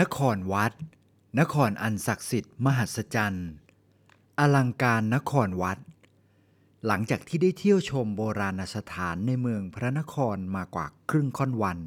[0.00, 0.72] นครวัด
[1.40, 3.48] นครอันศักดิ์สิทธิ์มหัศจรรย์
[4.38, 5.78] อลังการนครวัด
[6.86, 11.78] หลังจากที่ได้เที่ยวชมโบราณสถานในเมืองพระนครมากว่าครึ่งค่อนวัน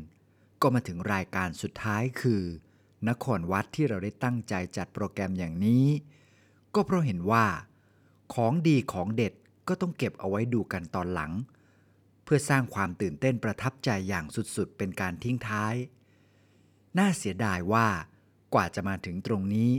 [0.62, 2.44] ก็มาถึงรายการสุดท้ายคือ
[3.10, 5.86] นครวัดที่เราได้ตั้งใจจัดโปรแกรมอย่างนี้
[6.76, 7.46] ก็เพราะเห็นว่า
[8.34, 9.34] ของดีของเด็ด
[9.68, 11.32] ก็ต้องเก็บเอาไว้ดูกันตอนหลัง
[12.24, 15.76] เพื่อสร้างความตื่นเต้นประทับใจอย่างสุดๆ เป็นการทิ้งท้าย
[16.98, 17.88] น่าเสียดายว่า
[18.54, 19.72] กว่าจะมาถึงตรงนี้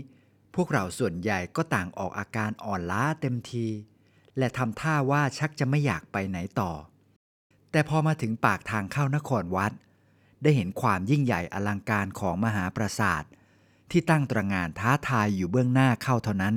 [0.55, 3.67] พวกเราส่วนใหญ่ก็ต่างออกอาการอ่อนล้าเต็มที
[4.39, 6.73] และทำท่าว่าชักจะไม่อยากไปไหนต่อ
[7.71, 9.73] แต่พอมาถึงปากทางเข้านครวัด
[10.43, 13.25] ได้เห็นความยิ่งใหญ่อลังการของมหาปราสาท
[13.91, 16.57] ที่ตั้งตระงานท้าทายอยู่เบื้องหน้าเข้าเท่านั้น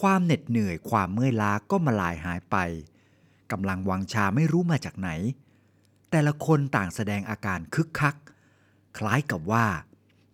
[0.00, 2.56] ความเหน็ดเหนื่อยความเมื่อยล้าก็มาลายหายไป
[3.52, 5.10] กำลังวังชาไม่รู้มาจากไหน
[6.10, 8.16] แต่ละคนต่างแสดงอาการคึกคัก
[8.98, 9.66] คล้ายกับว่า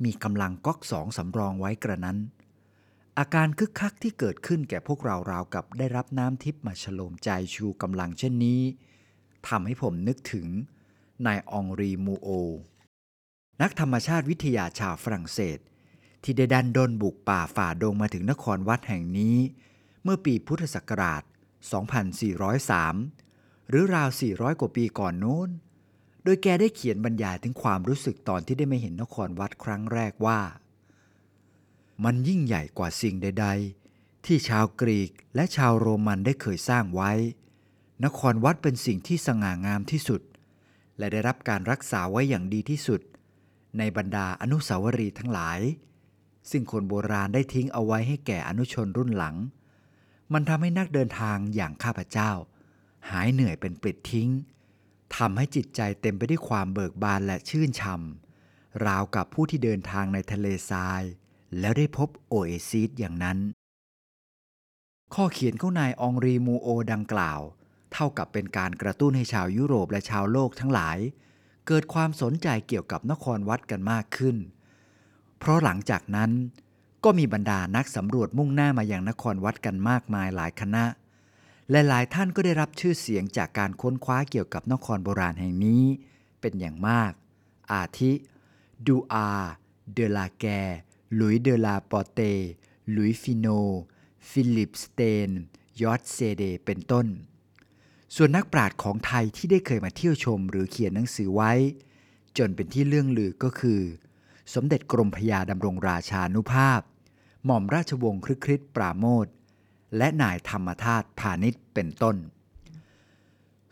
[0.04, 2.18] มีกำลังก๊อกสองสำรองไว้กระนั้น
[3.18, 8.60] อาการคึกคักที่เกิดขึ้นแก่พวกเราราวกับได้รับน้ำทิพย์มาฉโลมใจชูกำลังเช่นนี้
[9.48, 10.46] ทำให้ผมนึกถึง
[11.26, 12.28] นายองรีมูโอ
[13.62, 15.58] นักธรรมชาติวิทยาชาวฝรั่งเศส
[16.22, 19.36] ที่ได้ดันดนบุกป่าฝ่าดงมาถึงนครวัดแห่งนี้
[20.02, 21.22] เมื่อปีพุทธศักราช
[22.06, 25.48] 2403 หรือราว 400 กว่าปีก่อนโน้น
[26.24, 30.40] โดยแกได้เขียนบรรยายถึงความรู้สึกตอนที่ได้ไม่เห็นนครวัดครั้งแรกว่า
[32.04, 33.46] มันยิ่งใหญ่กว่าสิ่งใด
[33.86, 37.12] ๆ ที่ชาวกรีกและชาวโรมันได้เคยสร้างไว้
[38.04, 40.22] นครวัดเป็นสิ่งที่สง่างามที่สุด
[40.98, 43.00] และได้รับการรักษาไว้อย่างดีที่สุด
[43.78, 45.60] ในบรรดาอนุสาวรีย์ทั้งหลาย
[46.50, 49.36] ซึ่งคนโบราณได้ทิ้งเอาไว้ให้แก่อนุชนรุ่นหลัง
[50.32, 52.30] มันทำให้นักเดินทางอย่างข้าพเจ้า
[53.10, 54.30] หายเหนื่อยเป็นปลิดทิ้ง
[55.16, 61.02] ทำให้จิตใจเต็มไปด้วยความเบิกบานและชื่นฉ่ำราวกับผู้ที่เดินทางในทะเลทราย
[61.60, 63.38] แล้วได้พบโอเอซิสอย่างนั้น
[65.14, 67.40] ข้อเขียนของนายอองรีมูโอต์ดังกล่าว
[67.92, 70.98] เท่ากับเป็นการกระตุ้นให้ชาวยุโรปและชาวโลกทั้งหลาย
[71.66, 74.36] เกิดความสนใจเกี่ยวกับนครวัดกันมากขึ้น
[75.38, 76.30] เพราะหลังจากนั้น
[77.04, 80.84] ก็มีบรรดานักสำรวจมุ่งหน้ามาอย่างนครวัดกันมากมายหลายคณะ
[81.70, 85.84] และหลายท่านก็ได้รับชื่อเสียงจากการค้นคว้าเกี่ยวกับนครโบราณแห่งนี้
[86.40, 87.12] เป็นอย่างมาก
[87.72, 88.12] อาทิ
[88.86, 89.30] ดูอา
[89.94, 90.46] เดลาแก
[91.14, 92.20] หลุยเดลาปอเต
[92.90, 93.46] หลุยฟิโน
[94.30, 95.30] ฟิลิปสเตน
[95.82, 97.06] ยอดเซเด เป็นต้น
[98.14, 101.52] ส่วนนักปราชญ์ของไทยที่ได้เคยมาเที่ยวชมหรือเขียนหนังสือไว้
[102.38, 103.80] จนเป็นที่เรื่องลือก็คือ
[104.54, 106.80] สมเด็จกรมพยาดำรงราชานุภาพ
[107.44, 109.26] หม่อมราชวงศ์ครึกคริสปราโมท
[109.96, 112.16] และนายธรรมธาตุพาณิชย์เป็นต้น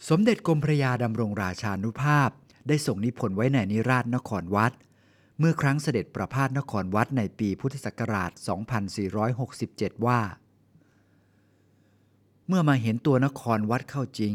[0.09, 2.31] สมเด็จกรมพระยาดำรงราชานุภาพ
[2.69, 4.73] ได้ส่งนิพนธ์ไว้ในนิราชนครวัด
[5.39, 8.31] เมื่อครั้งเสด็จประพาสนครวัดในปีพุทธศักราช
[9.19, 10.21] 2467 ว่า
[12.49, 14.35] เมื่อมาเห็นตัวนครวัดเข้าจริง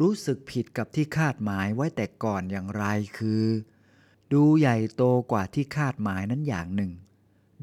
[0.00, 2.84] รู้สึกผิดกับที่คาดหมายไว้แต่ก่อนอย่างไร
[3.18, 3.44] คือ
[4.32, 6.90] ดูใหญ่โตกว่าที่คาดหมายนั้นอย่างหนึ่ง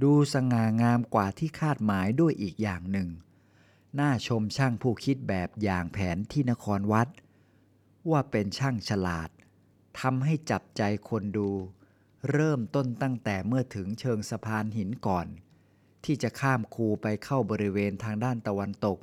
[0.03, 3.09] ดูสง่างามกว่าที่คาดหมายด้วยอีกอย่างหนึ่ง
[3.99, 7.07] น่าชมช่างผู้คิดแบบอย่างแผนที่นครวัด
[8.11, 9.29] ว่าเป็นช่างฉลาด
[9.99, 11.49] ทำให้จับใจคนดู
[12.31, 15.27] เริ่มต้นตั้งแต่เมื่อถึงเชิงสะพานหินก่อน
[16.03, 18.97] ที่จะข้ามคูไปเข้าบริเวณทางด้านตะวันตก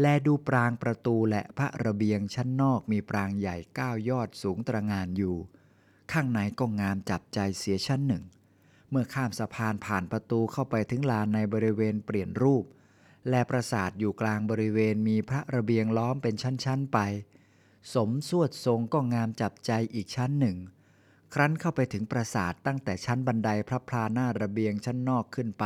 [0.00, 5.36] และดูปรางประตูและพระระเบียงชั้นนอกมีปรางใหญ่ก้ายอดสูงตระงานอยู่
[6.12, 8.24] ข้างในก็งามจับใจเสียชั้นหนึ่ง
[8.94, 12.64] เมื่อข้ามสะพานผ่านประตูเข้าไปถึงลานในบริเวณเปลี่ยนรูป
[13.30, 16.98] และปราสาทอยู่กลางบริเวณมีพระระเบียงล้อมเป็นชั้นๆไป
[17.94, 20.56] สมสวดทรงก็งามจับใจอีกชั้นหนึ่ง
[21.34, 25.64] ครั้นเข้าไปถึงปราสาทตั้งแต่ชั้นบันไดพระพลาหน้าระเบียงชั้นนอกขึ้นไป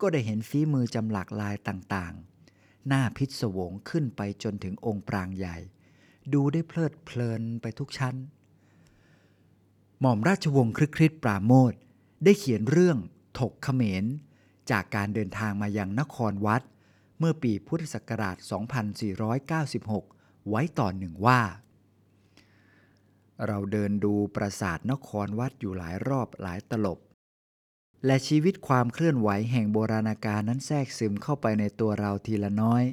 [0.00, 5.56] ก็ได้เห็นฝีมือจำหลักลายต่างๆ หน้าพิศวงขึ้นไปจนถึงองค์ปรางใหญ่
[6.32, 8.14] ดูได้เพลิดเพลินไปทุกชั้น
[10.00, 11.74] หม่อมราชวงศ์ครึกคริสปราโมท
[12.24, 12.98] ได้เขียนเรื่อง
[13.38, 14.04] ถกเขมร
[14.70, 16.62] จากการเดินทางมายังนครวัด
[17.18, 18.36] เมื่อปีพุทธศักราช
[19.82, 21.40] 2496 ไว้ตอนหนึ่งว่า
[23.46, 26.98] เราเดินดูปราสาทนครวัดอยู่หลายรอบหลายตลบ
[28.06, 32.84] และชีวิตความเคลื่อนไหวแห่งโบราณกาลนั้นแทรกซึมเข้าไปในตัวเราทีละน้อย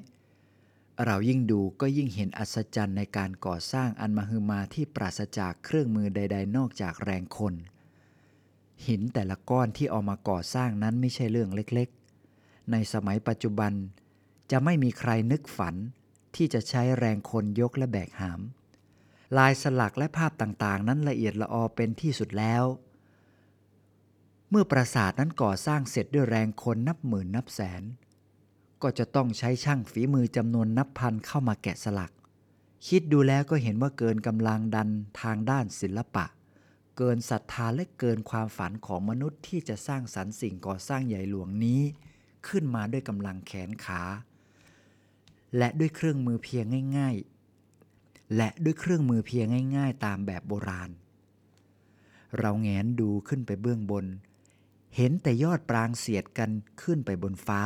[1.05, 7.53] เรายิ่งดูก็ยิ่งเห็นอัศจรรย์ในการก่อสร้างอันมหึมาที่ปราศจากเครื่องมือใด ๆ นอกจากแรงคน
[8.85, 13.73] หินแต่ละก้อนที่เอามาก่อสร้างนั้นไม่ใช่เรื่องเล็กๆ ในสมัยปัจจุบัน
[14.51, 15.75] จะไม่มีใครนึกฝัน
[16.35, 18.39] ที่จะใช้แรงคนยกและแบกหาม
[19.37, 22.63] ลายสลักและภาพต่างๆ นั้นละเอียดละออเป็นที่สุดแล้ว
[24.49, 27.83] เมื่อปราสาทนั้นก่อสร้างเสร็จด้วยแรงคนนับหมื่นนับแสน
[28.81, 32.11] ก็จะต้องใช้ช่างฝีมือจำนวนนับพันเข้ามาแกะสลัก
[32.87, 34.89] คิดดูแล้วก็เห็นว่าเกินกำลังดัน
[35.21, 36.25] ทางด้านศิลปะ
[36.97, 41.81] เกินศรัทธาและเกินความฝันของมนุษย์ที่จะสร้างสรรค์สิ่งก่อสร้างใหญ่หลวงนี้
[42.47, 44.01] ขึ้นมาด้วยกำลังแขนขา
[45.57, 46.65] และด้วยเครื่องมือเพียง
[46.97, 47.15] ง่าย
[47.75, 49.45] ๆ และด้วยเครื่องมือเพียง
[49.77, 50.89] ง่าย ๆ ตามแบบโบราณ
[52.37, 54.05] เราแงนดูขึ้นไปเบื้องบน
[54.95, 56.51] เห็นแต่ยอดปรางเสียดกัน
[56.81, 57.61] ขึ้นไปบนฟ้า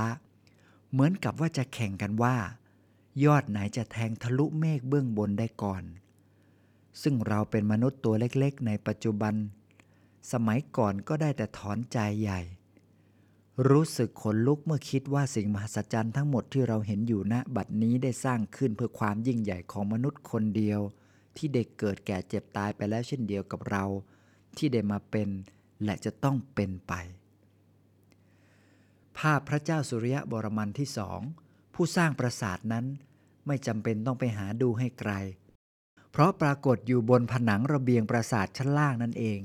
[0.92, 2.38] เหมือนกับว่าจะแข่งกันว่า
[3.26, 5.84] ยอดไหนจะแทงทะลุเมฆเบื้องบนได้ก่อน
[7.02, 9.34] ซึ่งเราเป็นมนุษย์ตัวเล็กๆ ในปัจจุบัน
[10.32, 12.42] สมัยก่อนก็ได้แต่ถอนใจใหญ่
[13.70, 20.80] รู้สึกขนลุกเมื่อคิดว่าสิ่งมหัศจรรย์ทั้งหมดที่เราเห็นอยู่ณบัดนี้ได้สร้างขึ้นเพื่อความยิ่งใหญ่ของมนุษย์คนเดียว
[21.38, 23.86] ที่เด็กเกิดแก่เจ็บตายไปแล้วเช่นเดียวกับเรา
[24.58, 25.30] ที่ได้มาเป็น
[25.84, 26.94] และจะต้องเป็นไป
[29.18, 31.20] ภาพพระเจ้าสุริยะบรมันที่สอง
[31.74, 32.86] ผู้สร้างปราสาทนั้น
[33.48, 35.14] ไม่จำเป็นต้องไปหาดูให้ไกล
[36.12, 39.40] เพราะปรากฏอยู่บนผนังระเบียงปราสาทชั้นล่างนั่นเอง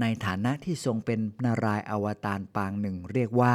[0.00, 3.54] ในฐานะที่ทรงเป็นนารายอวตารปางหนึ่งเรียกว่า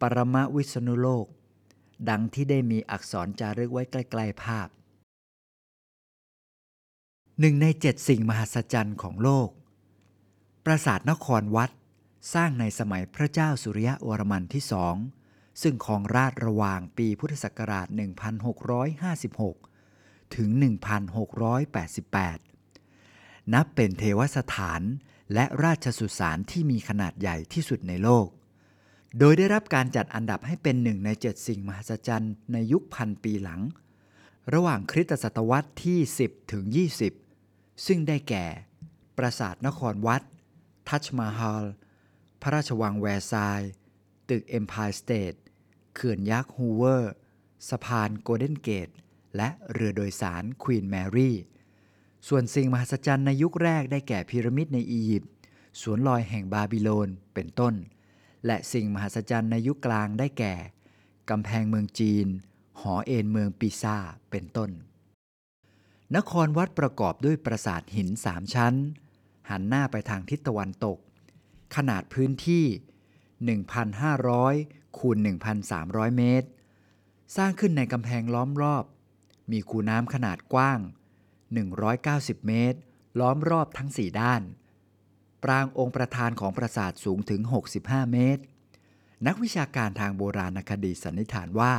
[0.00, 1.26] ปรมวิษณุโลก
[2.08, 4.68] ดังที่ได้มีอักษรจารึกไว้ใกล้ๆภาพ
[7.40, 9.48] หนึ่งในเจ็ดสิ่งมหัศจรรย์ของโลก
[10.64, 11.70] ปราสาทนครวัด
[12.34, 14.96] สร้างในสมัยพระเจ้าสุริยะวรมันที่สอง
[15.62, 17.86] ซึ่งครองราชระหว่างปีพุทธศักราช
[19.28, 19.77] 1656
[20.36, 20.48] ถึง
[22.56, 24.82] 1688 นับเป็นเทวสถาน
[25.34, 28.28] และราชสุสานที่มีขนาดใหญ่ที่สุดในโลก
[29.18, 33.60] โดยได้รับการจัดอันดับให้เป็นหนึ่งในเจ็ดสิ่งมหัศจรรย์ในยุคพันปีหลัง
[34.54, 36.64] ระหว่างคริสตศตวรรษที่ 10 ถึง
[37.24, 38.46] 20 ซึ่งได้แก่
[39.16, 40.22] ปราสาทนครวัด
[40.88, 41.64] ทัชมาฮาล
[42.42, 43.72] พระราชวังแวร์ซายน์
[44.28, 45.34] ตึกเอ็มไพร์สเตท
[45.94, 47.12] เขื่อนยักษ์ฮูเวอร์
[47.68, 48.88] สะพานโกลเด้นเกต
[49.38, 51.36] และเรือโดยสารควีนแมรี่
[52.28, 55.32] ส่วนสิ่งมหัศจรรย์ในยุคแรกได้แก่พีระมิดในอียิปต์
[55.80, 57.74] สวนลอยแห่งบาบิโลน เป็นต้น
[58.46, 60.54] และสิ่งมหัศจรรย์ในยุคกลางได้แก่
[61.30, 62.26] กำแพงเมืองจีน
[62.80, 63.96] หอเอ็นเมืองปิซา
[64.30, 64.70] เป็นต้น
[66.16, 68.74] นครวัดประกอบด้วยปราสาทหินสามชั้น
[69.50, 70.98] หันหน้าไปทางทิศตะวันตก
[71.76, 72.64] ขนาดพื้นที่
[74.26, 75.16] 1,500คูณ
[75.68, 76.48] 1,300 เมตร
[77.36, 78.84] สร้างขึ้นในกำแพงล้อมรอบ
[79.50, 80.78] มีคูน้ำขนาดกว้าง
[81.62, 82.78] 190 เมตร
[83.20, 84.42] ล้อมรอบทั้ง 4 ด้าน
[85.44, 87.40] ปรางองค์ประธานของปราสาทสูงถึง
[87.78, 88.42] 65 เมตร
[89.26, 91.74] นักวิชาการทางโบราณคดีสันนิษฐานว่า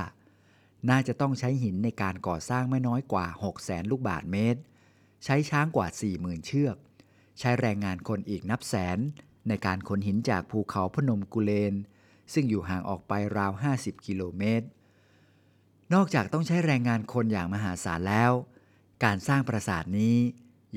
[0.90, 3.28] น่าจะต้องใช้หินในการก่อสร้างไม่น้อยกว่า
[3.60, 4.60] 600,000 ลูกบาทเมตร
[5.24, 5.88] ใช้ช้างกว่า
[6.18, 6.78] 40,000 เชือก
[7.40, 9.00] ใช้แรงงานคนอีกนับแสน
[9.48, 11.74] ในการขนหินจากภูเขาพนมกุเลน
[12.34, 14.68] ซึ่งอยู่ห่างออกไปราว 50 กิโลเมตร
[15.94, 18.32] นอกจากต้องใช้แรงงานคนอย่างมหาศาลแล้ว
[19.04, 20.18] การสร้างปราสาทนี้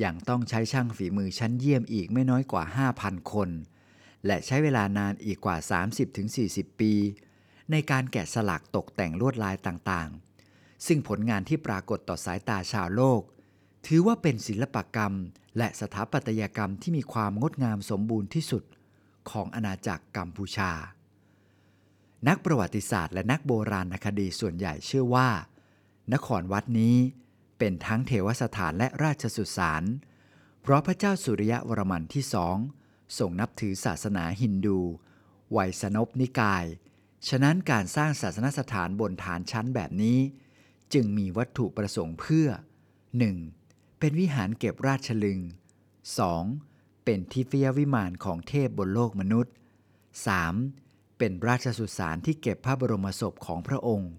[0.05, 2.64] ยังต้องใช้ช่างฝีมือชั้นเยี่ยมอีกไม่น้อยกว่า
[2.97, 3.50] 5,000 คน
[4.26, 5.56] และใช้เวลานานอีกกว่า
[6.19, 6.93] 30-40 ปี
[7.70, 13.20] ในการแกะสลักตกแต่งลวดลายต่างๆ ซึ่งผลงานที่ปรากฏต่อสายตาชาวโลก
[13.87, 15.12] ถือว่าเป็นศิลปกรรม
[15.59, 18.62] และสถาปัตยกรรมที่มีความงดงามสมบูรณ์ที่สุด
[19.31, 20.73] ของอาณาจักรกัมพูชา
[22.29, 25.31] นักประวัติศาสตร์และนักโบราณคดีส่วนใหญ่เชื่อว่า
[26.14, 26.97] นครวัดนี้
[27.59, 29.85] เป็นทั้งเทวสถานและราชสุสาน
[30.62, 32.57] เพราะพระเจ้าสุริยะวรมันที่สอง
[33.19, 34.81] ทรงนับถือศาสนาฮินดู
[35.52, 36.64] ไวยสนพนิกาย
[37.29, 40.19] ฉะนั้นการสร้างศาสนสถานบนฐานชั้นแบบนี้
[40.93, 42.49] จึงมีวัตถุประสงค์เพื่อ
[43.25, 43.99] 1.
[43.99, 45.41] เป็นวิหารเก็บราชลึง
[46.23, 47.05] 2.
[47.05, 49.52] เป็นทิพยวิมานของเทพบนโลกมนุษย์
[50.26, 50.91] 3.
[51.25, 54.11] เป็นราชสุสานที่เก็บพระบรมศพของพระองค์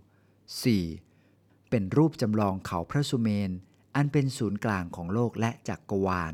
[0.76, 1.70] 4.
[1.70, 3.52] เป็นรูปจำลองเขาพระสุเมน
[3.96, 6.34] อันเป็นศูนย์กลางของโลกและจักรวาล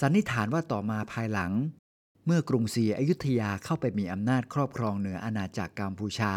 [0.00, 1.52] สันนิษฐานว่าต่อมาภายหลัง
[2.26, 6.34] เมื่อกรุงศรีอยุธยาเข้าไปมีอำนาจครอบครองเหนืออาณาจักรกัมพูชา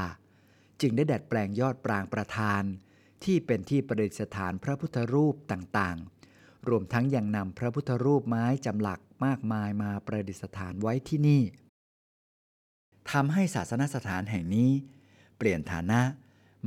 [0.81, 2.63] จึงได้ดัดแปลงยอดปรางประธาน
[3.23, 6.14] ที่เป็นที่ประดิษฐานพระพุทธรูปต่างๆ
[6.69, 11.41] รวมทั้งยังนำพระพุทธรูปไม้จำหลักมากมายมาประดิษฐานไว้ที่นี่
[13.11, 14.69] ทำให้ศาสนสถานแห่งนี้
[15.37, 16.01] เปลี่ยนฐานะ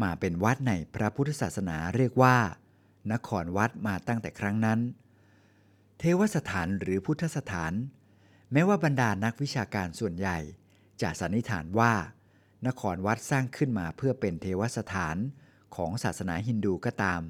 [0.02, 2.36] มาเป็นวัดในพระพุทธศาสนาเรียกว่า
[3.12, 4.80] นครวัดมาตั้งแต่ครั้งนั้น
[5.98, 7.72] เทวสถานหรือพุทธสถาน
[8.52, 10.38] แม้ว่าบรรดานักวิชาการส่วนใหญ่
[11.02, 11.92] จะสันนิษฐานว่า
[12.66, 15.16] นครวัดสร้างขึ้นมาเพื่อเป็นเทวสถาน
[15.76, 17.20] ของศาสนาฮินดูก็ตาม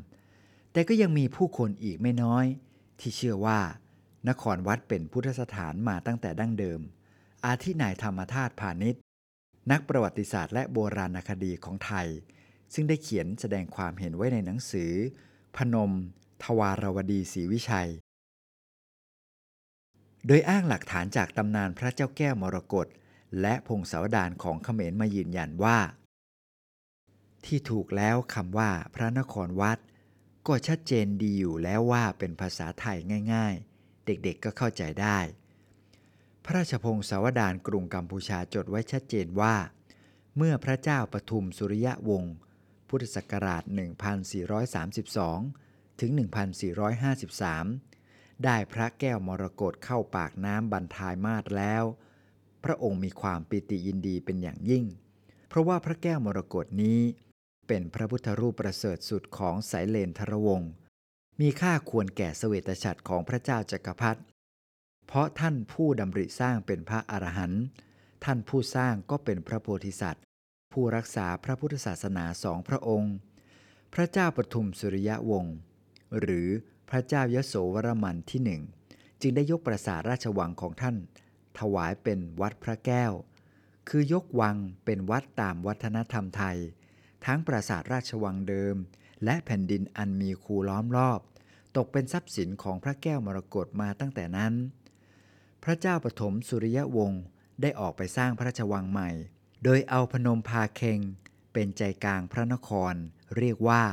[0.72, 2.46] แต่ก็ยังมีผู้คนอีกไม่น้อย
[3.00, 3.60] ที่เชื่อว่า
[4.28, 6.80] นครวัดเป็นพุทธสถานมาตั้งแต่ดั้งเดิม
[7.44, 9.00] อาทินายธรรมธาตุพาณิชย์
[9.70, 12.08] นักประวัติศาสตร์และโบราณคดีของไทย
[12.75, 14.92] ซึ่งได้เขียนแสดงความเห็นไว้ในหนังสือ
[15.56, 15.92] พนม
[16.42, 17.90] ทวารวดีศรีวิชัย
[20.26, 22.87] โดยอ้างหลักฐานจากตำนานพระเจ้าแก้วมรกต
[23.40, 25.78] และพงศาวดารของเขมรมายืนยันว่า
[27.44, 29.78] ที่ถูกแล้วคำว่าพระนครวัด
[30.49, 32.99] ก็ชัดเจนดีอยู่แล้วว่าเป็นภาษาไทย
[33.33, 35.19] ง่าย ๆ เด็กๆก็เข้าใจได้
[36.45, 39.55] พระราชพงศาวดารกรุงกัมพูชาจดไว้ชัดเจนว่า
[40.37, 42.35] เมื่อพระเจ้าปทุมสุริยะวงศ์
[42.88, 43.62] พุทธศักราช
[44.83, 46.11] 1432 ถึง
[47.67, 51.85] 1453 ได้พระแก้วมรกตเข้าปากน้ำบรรทายมาศแล้ว
[52.64, 54.85] พระองค์มีความปิติยินดีเป็นอย่างยิ่ง
[55.49, 57.00] เพราะว่าพระแก้วมรกตนี้
[57.68, 60.70] เป็นพระพุทธรูปประเสริฐสุดของสายเลนทรวงศ์
[61.40, 64.20] มีค่าควรแก่เสวตฉัตรของพระเจ้าจักรพรรดิ
[65.06, 67.62] เพราะท่านผู้ดำริสร้างเป็นพระอรหันต์
[68.25, 70.25] ท่านผู้สร้างก็เป็นพระโพธิสัตว์
[70.72, 73.14] ผู้รักษาพระพุทธศาสนาสองพระองค์
[73.94, 75.54] พระเจ้าปทุมสุริยะวงศ์
[76.20, 76.48] หรือ
[76.90, 78.62] พระเจ้ายโสวรมันที่หนึ่ง
[79.20, 80.96] จึงได้ยกปราสาทราชวังของท่าน
[81.58, 83.12] ถวายเป็นวัดพระแก้ว
[83.88, 86.58] คือยกวังเป็นวัดตามวัฒนธรรมไทย
[87.26, 88.76] ทั้งปราสาทราชวังเดิม
[89.25, 91.20] และแผ่นดินอันมีคูล้อมรอบ
[91.76, 94.54] ตกเป็นทรัพย์สินของพระแก้วมรกตมาตั้งแต่นั้น
[95.64, 97.22] พระเจ้าปฐมสุริยวงศ์
[97.60, 99.10] ได้ออกไปสร้างพระราชวังใหม่
[99.64, 101.00] โดยเอาพนมพาเคง
[101.52, 102.94] เป็นใจกลางพระนคร
[103.37, 103.84] เรียกว่า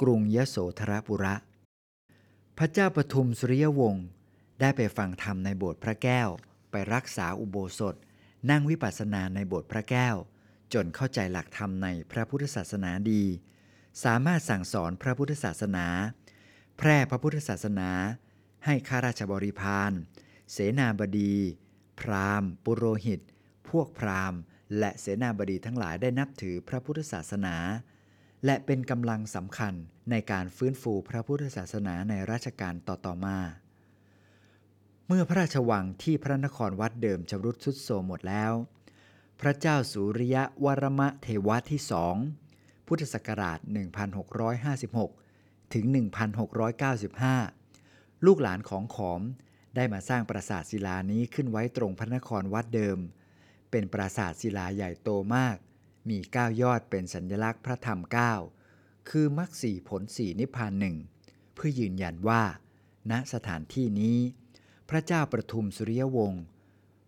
[0.00, 1.34] กรุงยโสธรปุระ
[2.58, 4.06] พระเจ้าปทุมสุริยวงศ์
[4.60, 6.28] ได้ไปฟังธรรมในโบสถ์พระแก้ว
[6.70, 7.94] ไปรักษาอุโบสถ
[8.50, 10.16] นั่งวิปัสสนาในโบสถ์พระแก้ว
[10.74, 13.24] จนเข้าใจหลักธรรมในพระพุทธศาสนาดี
[14.04, 15.86] สามารถสั่งสอนพระพุทธศาสนา
[16.78, 17.90] แพร่พระพุทธศาสนา
[18.64, 19.92] ให้ข้าราชบริพาร
[20.52, 21.34] เสนาบดี
[22.00, 23.20] พราหมณ์ ปุโรหิต
[23.68, 24.40] พวกพราหมณ์
[24.78, 27.56] และเสนาบดีทั้งหลายได้นับถือพระพุทธศาสนา
[28.44, 29.74] และเป็นกำลังสำคัญ
[30.10, 33.38] ในการฟื้นฟูพระพุทธศาสนาในรัชกาลต่อๆมา
[35.06, 38.52] เมื่อพระราชวังที่พระนครวัดเดิมชำรุดทรุดโทรมหมดแล้ว
[39.46, 42.16] พระเจ้าสุริยวรมะเทวะที่สอง
[42.86, 43.58] พุทธศักราช
[45.06, 45.84] 1656 ถึง
[47.44, 49.22] 1695 ลูกหลานของขอม
[49.76, 52.98] ได้มาสร้างปราสาทศิลานี้ขึ้นไว้ตรงพระนครวัดเดิม
[53.70, 55.56] เป็นปราสาทศิลาใหญ่โตมาก
[56.08, 58.34] มีเก้ายอดเป็นสัญลักษณ์พระธรรมเก้า
[59.08, 60.96] คือมรรคสี่ผลสี่นิพพานหนึ่ง
[61.54, 62.42] เพื่อยืนยันว่า
[63.10, 64.18] ณสถานที่นี้
[64.90, 66.44] พระเจ้าประทุมสุริยวงศ์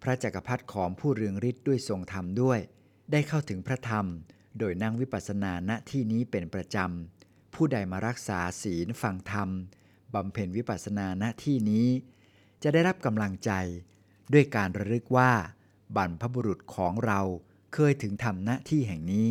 [0.04, 2.58] พระจักรพรรดิขอมผู้เรืองฤทธิ์ด้วยทรงธรรมด้วย
[3.12, 4.06] ได้เข้าถึงพระธรรม
[4.58, 9.48] โดยนั่งวิปัสสนาณที่นี้เป็นประจำ ผู้ใดมารักษาศีลฟังธรรม
[10.14, 11.88] บำเพ็ญวิปัสสนาณที่นี้
[12.62, 13.50] จะได้รับกำลังใจ
[14.32, 15.32] ด้วยการระลึกว่า
[15.96, 17.20] บรรพบุรุษของเรา
[17.74, 19.28] เคยถึงทำณที่แห่งนี้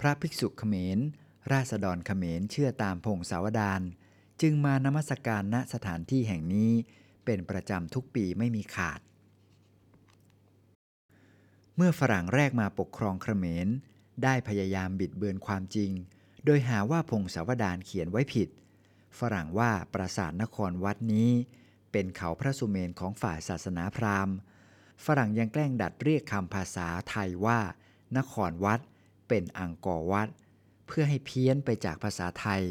[0.00, 0.98] พระภิกษุเขมร
[1.52, 3.82] ราษฎรเขมรเชื่อตามพงศาวดาร
[4.40, 6.72] จึงมานมัสการณสถานที่แห่งนี้
[7.24, 9.00] เป็นประจำทุกปีไม่มีขาด
[11.80, 13.68] เมื่อฝรั่งแรกมาปกครองเขมร
[14.22, 15.90] ได้พยายามบิดเบือนความจริง
[16.44, 18.48] โดยหาว่าพงศาวดารเขียนไว้ผิด
[19.18, 21.30] ฝรั่งว่าปราสาทนครวัดนี้
[21.92, 24.36] เป็นเขาพระสุเมนของฝ่ายศาสนาพราหมณ์
[25.04, 27.60] ฝรั่งยังแกล้งดัดเรียกคำภาษาไทยว่า
[28.18, 28.80] นครวัด
[29.28, 30.28] เป็นอังกอร์วัด
[30.86, 32.62] เพื่อให้เพี้ยนไปจากภาษาไทย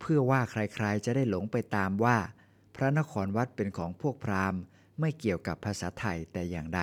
[0.00, 2.18] เพื่อว่าใครๆจะได้หลงไปตามว่า
[2.76, 4.60] พระนครวัดเป็นของพวกพราหมณ์
[5.00, 6.82] ไม่เกี่ยวกับภาษาไทยแต่อย่างใด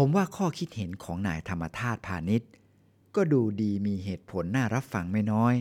[0.00, 2.50] ผมว่าข้อคิดเห็นของนายธรรมธาตุพาณิชย์
[3.16, 5.54] ก็ดูดีมีเหตุผลน่ารับฟังไม่น้อย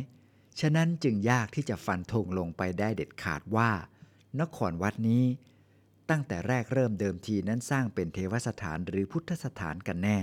[0.60, 3.72] ฉะนั้นจึงยากที่จะฟันธงลงไปได้เด็ดขาดว่า
[4.41, 5.24] นครวัดนี้
[6.10, 10.20] ตั้งแต่แรกเริ่มเดิมทีนั้นสร้างเป็นเทวสถานหรือพุทธสถานกันแน่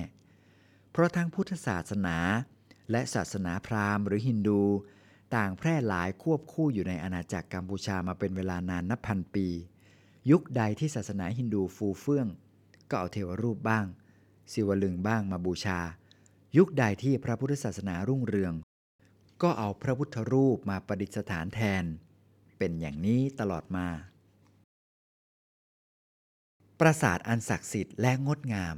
[0.90, 2.16] เพราะทั้งพุทธศาสนา
[2.90, 4.62] และศาสนาพราหมณ์หรือฮินดู
[5.37, 9.49] ต่างแพร่หลายควบคู่อยู่ในอาณาจักรกัมพูชามาเป็นเวลานานนับพันปี
[10.30, 12.28] ยุคใดที่ศาสนาฮินดูฟูเฟื่อง
[12.90, 13.87] ก็เอาเทวรูปบ้าง
[14.52, 15.80] ศิวลึงบ้างมาบูชา
[16.56, 18.54] ยุคใดที่พระพุทธศาสนารุ่งเรือง
[19.42, 21.84] ก็เอาพระพุทธรูปมาประดิษฐานแทน
[22.58, 23.86] เป็นอย่างนี้ตลอดมา
[26.80, 28.76] ปราสาทอันศักดิ์สิทธิ์และงดงาม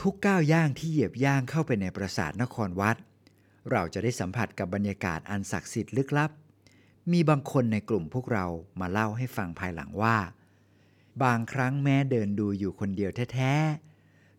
[0.00, 2.96] ทุกก้าวย่างที่เหยียบย่างเข้าไปในปราสาทนครวัด
[3.70, 6.30] เราจะได้สัมผัสกับบรรยากาศอันศักดิ์สิทธิ์ลึกลับ
[7.12, 8.46] มีบางคนในกลุ่มพวกเรา
[8.80, 10.16] มาเล่าให้ฟังภายหลังว่า
[11.22, 13.93] บางครั้งแม้เดินดูอยู่คนเดียวแท้ๆ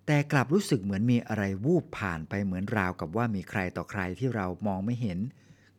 [0.05, 5.19] แต่กลับรู้สึกเหมือนมีอะไรวูบผ่านไปเหมือนราวกับว่ามีใครต่อใครที่เรามองไม่เห็น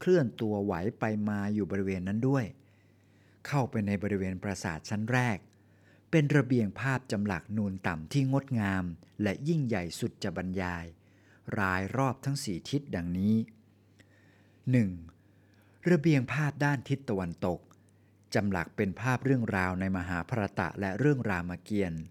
[0.00, 2.44] เคลื่อนตัวไหวไปมาอยู่บริเวณนั้นด้วย
[3.46, 5.38] เข้าไปในบริเวณปราสาทชั้นแรก
[6.10, 8.84] เป็นระเบียงภาพจำหลักนูนต่ำที่งดงาม
[9.22, 10.84] และยิ่งใหญ่สุดจะบรรยาย
[11.58, 13.34] รายรอบทั้งสี่ทิศดังนี้
[15.02, 15.90] 1.
[15.90, 17.60] ระเบียงภาพด้านทิศตะวันตก
[18.34, 22.02] จำหลักเป็นภาพเรื่องราวในมหาภารตะและเรื่องรามเกียรติ์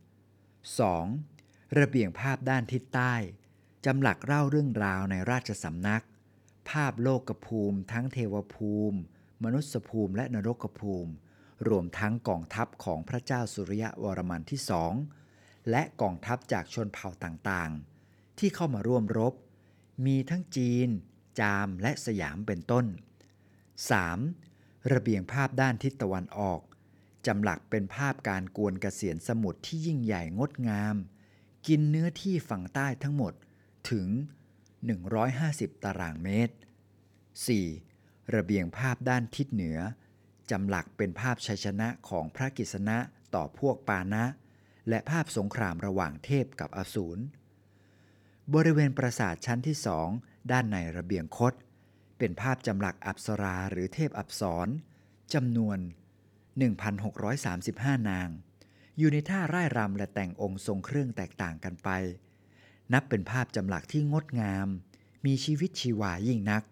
[0.86, 1.35] 2.
[1.79, 3.13] ระเบียงภาพด้านทิศใต้
[3.86, 6.03] จำหลักเล่าเรื่องราวในราชสำนัก
[6.69, 9.00] ภาพโลกภูมิ ทั้งเทวภูมิ
[9.43, 11.12] มนุษยภูมิและนรกภูมิ
[11.67, 14.93] รวมทั้งกองทัพของพระเจ้าสุริยะวรมันที่สอง
[15.69, 19.34] และกองทัพจากชนเผ่าต่างๆ ที่เข้ามาร่วมรบ
[20.05, 20.89] มีทั้งจีน
[21.39, 22.86] จามและสยามเป็นต้น
[24.10, 24.93] 3.
[24.93, 26.62] ระเบียงภาพด้านทิศตะวันออก
[27.25, 30.95] จำหลักเป็นภาพการกวนเกษียณสมุทรที่ยิ่งใหญ่งดงาม
[31.67, 33.34] กินเนื้อที่ฝั่งใต้ทั้งหมด
[33.91, 34.07] ถึง
[34.95, 36.55] 150 ตารางเมตร
[37.39, 38.36] 4.
[38.36, 39.79] ระเบียงภาพด้านทิศเหนือ
[40.51, 42.98] จำหลักเป็นภาพชัยชนะของพระกิษณะ
[43.36, 44.25] ต่อพวกปานะ
[44.89, 47.22] และภาพสงครามระหว่างเทพกับอสูร
[48.53, 50.07] บริเวณปราสาทชั้นที่สอง
[50.51, 51.53] ด้านในระเบียงคด
[52.17, 54.67] เป็นภาพจำหลักอัปสราหรือเทพอัปสร
[55.34, 55.77] จำนวน
[56.93, 58.29] 1,635 นาง
[58.98, 61.90] อยู่ในท่าร่ายรำและแต่งองค์ทรงเครื่องแตกต่างกันไป
[62.94, 64.68] นับเป็นภาพจำหลักที่งดงาม
[65.25, 66.64] มีชีวิตชีวายิ่งนัก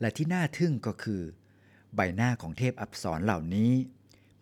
[0.00, 1.22] และที่น่าทึ่งก็คือ
[1.94, 3.72] ใบหน้าของเทพอัปสรเหล่านี้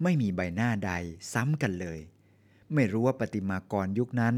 [0.02, 0.92] ไม่มีใบหน้าใด
[1.32, 2.00] ซ้ำกันเลย
[2.74, 4.34] ไม่รู้ว่าปฏิมากรยุคนั้น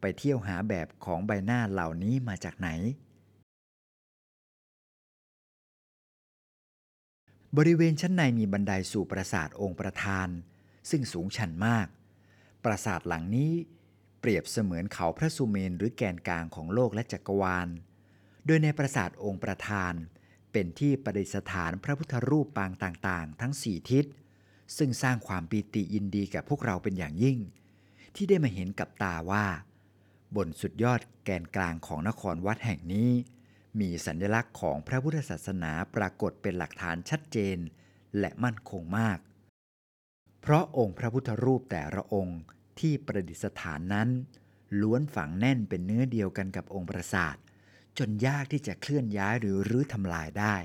[0.00, 2.68] ไปเที่ยวหาแบบของใบหน้าเหล่านี้มาจากไหน
[7.56, 10.28] บริเวณชั้นในมีบันไดสู่ปราสาทองค์ประธาน
[10.90, 11.86] ซึ่งสูงชันมาก
[12.64, 13.52] ปราสาทหลังนี้
[14.20, 17.68] เปรียบเสมือนเขาพระสุเมนหรือแกนกลางของโลกและจักรวาล
[18.46, 19.94] โดยในปราสาทองค์ประธาน
[20.52, 24.04] เป็นที่ประดิษฐานพระพุทธรูปปางต่างๆ ทั้งสี่ทิศ
[24.76, 27.38] ซึ่งสร้างความปีติยินดีแก่พวกเราเป็นอย่างยิ่ง
[28.14, 29.46] ที่ได้มาเห็นกับตาว่า
[30.36, 33.10] บนสุดยอดแกนกลางของนครวัดแห่งนี้
[33.80, 37.58] มีสัญลักษณ์ของพระพุทธศาสนาปรากฏเป็นหลักฐานชัดเจน
[38.18, 39.18] และมั่นคงมาก
[40.40, 42.40] เพราะองค์พระพุทธรูปแต่ละองค์
[42.80, 44.08] ที่ประดิษฐานนั้น
[44.80, 47.36] ล้วนฝังแน่นเป็นเนื้อเดียวกันกับองค์ปราสาท
[47.98, 50.56] จนยากที่จะเคลื่อนย้ายหรือรื้อทำลายได้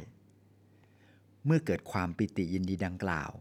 [1.46, 3.32] เมื่อเกิดความปิติยินดีดังกล่าว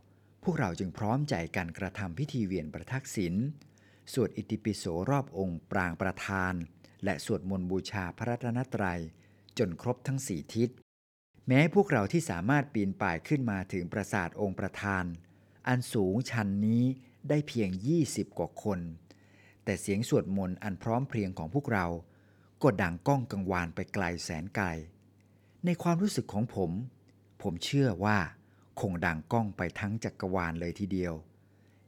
[0.43, 3.35] พวกเราจึงพร้อมใจกันกระทำพิธีเวียนประทักษิณ
[4.13, 6.55] สวดอิติปิโสรอบองค์ปรางประธาน
[7.05, 9.01] และสวดมนต์บูชาพระรัตนตรัย
[9.59, 10.69] จนครบทั้งสี่ทิศ
[11.49, 15.05] แม้พวกเราที่สามารถปีนป่ายขึ้นมาถึงปราสาทองค์ประธาน
[15.69, 16.85] อันสูงชันนี้
[17.29, 17.71] ได้เพียง
[18.05, 18.81] 20 กว่าคน
[19.65, 21.87] แต่เสียงสวดมนต์อันพร้อมเพรียงของพวกเรา
[22.63, 24.67] ก็ดังก้องกังวานไปไกลแสนไกล
[25.65, 26.71] ในความรู้สึกของผม
[27.43, 28.19] ผมเชื่อว่า
[28.81, 31.15] คงดังก้องไปทั้งจักรวาลเลยทีเดียว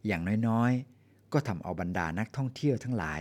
[0.07, 3.20] อย่างน้อยๆ ก็ทำเอาบรรดานักท่องเที่ยวทั้งหลาย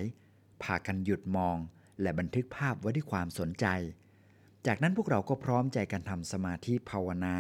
[0.64, 1.58] พากันหยุดมอง
[2.02, 3.66] และบันทึกภาพไว้ด้วยความสนใจ
[4.66, 7.36] จากนั้นพวกเราก็พร้อมใจกันทำสมาธิภาวนา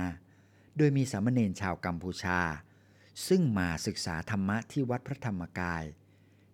[0.78, 2.40] โดยมีสามเณรชาวกัมพูชา
[3.28, 5.84] ซึ่งมาศึกษาธรรมะที่วัดพระธรรมกาย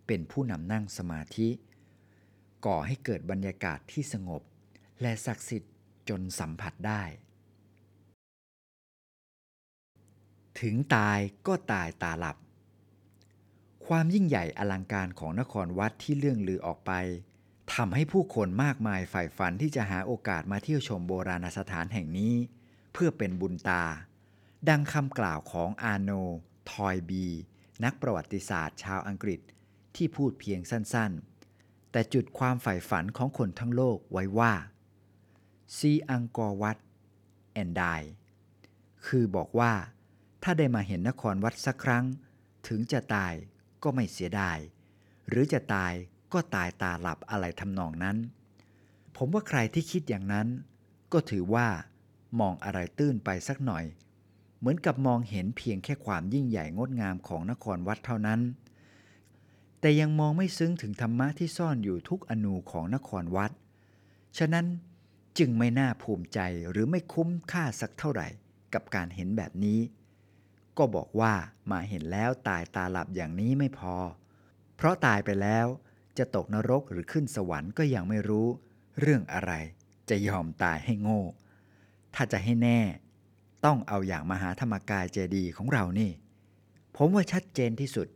[0.06, 1.48] เป็นผู้นำนั่งสมาธิ
[2.66, 4.42] ก่อให้เกิดบรรยากาศที่สงบ
[5.00, 5.74] และศักดิ์สิทธิ์
[6.08, 7.02] จนสัมผัสได้
[10.60, 12.36] ถึงตายก็ตายตาหลับ
[13.86, 16.92] ความยิ่งใหญ่อลังการของนครวัดที่เลื่องลือออกไป
[17.74, 22.34] ทำให้ผู้คนมากมายใฝ่ฝันที่จะหาโอกาสมาเที่ยวชมโบราณสถานแห่งนี้
[22.92, 23.84] เพื่อเป็นบุญตา
[24.68, 26.10] ดังคำกล่าวของอาโน
[26.70, 27.26] ทอยบี
[27.84, 29.40] นักประวัติศาสตร์ชาวอังกฤษ
[29.96, 34.52] ที่พูดเพียงสั้นๆ แต่จุดความใฝ่ฝันของคนทั้งโลกไว้ว่า
[35.76, 36.78] ซีอังกอร์วัด
[37.52, 37.82] แอนได
[39.06, 39.72] คือบอกว่า
[40.42, 42.04] ถ้าได้มาเห็นนครวัดสักครั้ง
[42.68, 43.34] ถึงจะตาย
[43.82, 44.58] ก็ไม่เสียดาย
[45.28, 45.92] หรือจะตาย
[46.32, 48.16] ก็ตายตาหลับอะไรทำนองนั้น
[49.16, 50.48] ผมว่าใครที่คิดอย่างนั้น
[51.12, 51.68] ก็ถือว่า
[52.40, 53.84] มองอะไรตื้นไปสักหน่อย
[54.62, 58.40] เหมือนกับมองเห็นเพียงแค่ความยิ่งใหญ่งดงามของนครวัดเท่านั้น
[59.80, 63.50] แต่ยังมองไม่ซึ้งถึงธรรมะที่ซ่อนอยู่ทุกอนูของนครวัด
[64.38, 64.66] ฉะนั้น
[65.38, 66.38] จึงไม่น่าภูมิใจ
[66.70, 68.28] หรือไม่คุ้มค่าสักเท่าไหร่
[68.74, 69.80] กับการเห็นแบบนี้
[70.78, 71.34] ก็บอกว่า
[71.70, 73.96] มาเห็นแล้วตายตาหลับอย่างนี้ไม่พอ
[74.76, 75.66] เพราะตายไปแล้ว
[76.18, 78.46] จะตกนรกหรือขึ้นสวรรค์ก็ยังไม่รู้
[79.00, 79.52] เรื่องอะไร
[80.10, 81.22] จะยอมตายให้โง่
[82.14, 82.80] ถ้าจะให้แน่
[83.64, 86.10] ต้องเอาอย่างมหาธรรมกายเจดีของเรานี่
[86.96, 88.08] ผมว่าชัดเจนที่สุด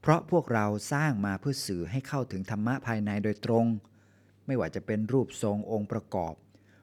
[0.00, 3.66] เพราะพวกเราสร้างมาเพื่อสื่อให้เข้าถึงธรรมะภายในโดยตรง
[4.46, 6.34] ไม่ว่าจะเป็นรูปทรงองค์ประกอบ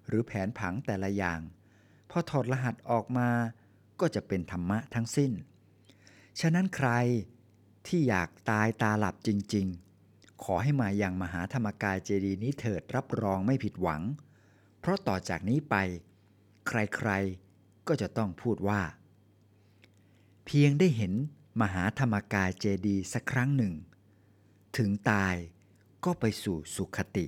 [0.07, 1.39] หรือแผนผังแต่ละอย่าง
[2.09, 3.29] พอถอดรหัสออกมา
[3.99, 5.31] ก็จะเป็นธรรมะทั้งสิ้น
[6.39, 6.89] ฉะนั้นใคร
[7.87, 9.67] ที่อยากตายตาหลับจริง
[10.05, 14.01] ๆ ขอให้มาอยังมหาธรรมกายเจดีย์นี้เถิดรับรองไม่ผิดหวัง
[14.79, 15.75] เพราะต่อจากนี้ไป
[16.67, 17.48] ใครๆ
[17.89, 18.81] ก็จะต้องพูดว่า
[20.45, 21.13] เพียงได้เห็น
[21.61, 23.73] มหาธรรมกายเจดีสักครั้งหนึ่ง
[24.77, 25.35] ถึงตาย
[26.05, 27.25] ก็ไปสู่สุขติ